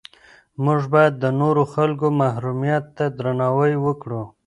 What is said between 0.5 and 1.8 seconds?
موږ باید د نورو